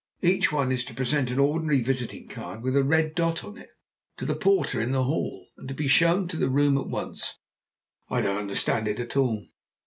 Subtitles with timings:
[0.23, 3.69] Each one is to present an ordinary visiting card with a red dot on it
[4.17, 7.35] to the porter in the hall, and to be shown to the room at once.
[8.09, 9.45] I don't understand it at all."